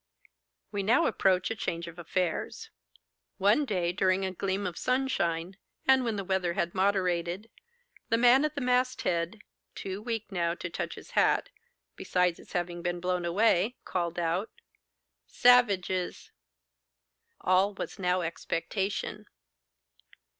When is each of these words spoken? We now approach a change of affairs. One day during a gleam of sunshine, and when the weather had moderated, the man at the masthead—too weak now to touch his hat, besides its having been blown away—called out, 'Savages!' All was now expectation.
We 0.71 0.81
now 0.81 1.05
approach 1.05 1.51
a 1.51 1.55
change 1.55 1.87
of 1.87 1.99
affairs. 1.99 2.71
One 3.37 3.65
day 3.65 3.91
during 3.91 4.25
a 4.25 4.31
gleam 4.31 4.65
of 4.65 4.75
sunshine, 4.75 5.57
and 5.87 6.03
when 6.03 6.15
the 6.15 6.23
weather 6.23 6.53
had 6.53 6.73
moderated, 6.73 7.51
the 8.09 8.17
man 8.17 8.43
at 8.43 8.55
the 8.55 8.61
masthead—too 8.61 10.01
weak 10.01 10.31
now 10.31 10.55
to 10.55 10.71
touch 10.71 10.95
his 10.95 11.11
hat, 11.11 11.51
besides 11.95 12.39
its 12.39 12.53
having 12.53 12.81
been 12.81 12.99
blown 12.99 13.25
away—called 13.25 14.17
out, 14.17 14.49
'Savages!' 15.27 16.31
All 17.39 17.75
was 17.75 17.99
now 17.99 18.21
expectation. 18.21 19.27